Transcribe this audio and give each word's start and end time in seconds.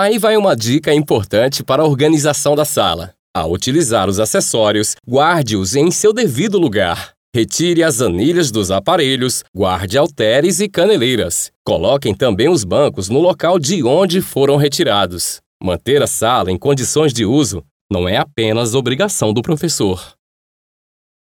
Aí 0.00 0.16
vai 0.16 0.36
uma 0.36 0.54
dica 0.54 0.94
importante 0.94 1.64
para 1.64 1.82
a 1.82 1.84
organização 1.84 2.54
da 2.54 2.64
sala. 2.64 3.14
Ao 3.36 3.50
utilizar 3.50 4.08
os 4.08 4.20
acessórios, 4.20 4.94
guarde-os 5.04 5.74
em 5.74 5.90
seu 5.90 6.12
devido 6.12 6.56
lugar. 6.56 7.14
Retire 7.34 7.82
as 7.82 8.00
anilhas 8.00 8.52
dos 8.52 8.70
aparelhos, 8.70 9.42
guarde 9.52 9.98
halteres 9.98 10.60
e 10.60 10.68
caneleiras. 10.68 11.50
Coloquem 11.66 12.14
também 12.14 12.48
os 12.48 12.62
bancos 12.62 13.08
no 13.08 13.18
local 13.18 13.58
de 13.58 13.82
onde 13.82 14.20
foram 14.20 14.54
retirados. 14.54 15.40
Manter 15.60 16.00
a 16.00 16.06
sala 16.06 16.52
em 16.52 16.56
condições 16.56 17.12
de 17.12 17.24
uso 17.24 17.64
não 17.90 18.08
é 18.08 18.18
apenas 18.18 18.76
obrigação 18.76 19.32
do 19.32 19.42
professor. 19.42 20.14